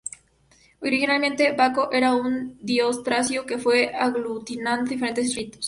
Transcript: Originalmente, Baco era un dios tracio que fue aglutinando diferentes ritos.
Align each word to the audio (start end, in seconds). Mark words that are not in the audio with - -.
Originalmente, 0.81 1.51
Baco 1.51 1.91
era 1.91 2.15
un 2.15 2.57
dios 2.59 3.03
tracio 3.03 3.45
que 3.45 3.59
fue 3.59 3.93
aglutinando 3.93 4.89
diferentes 4.89 5.35
ritos. 5.35 5.59